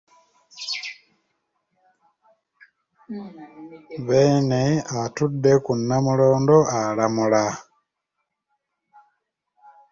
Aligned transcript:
Beene 4.05 4.61
atudde 5.01 5.51
ku 5.65 5.71
Namulondo 5.87 6.57
alamula. 6.83 7.45